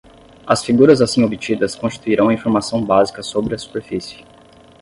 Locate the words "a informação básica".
2.29-3.21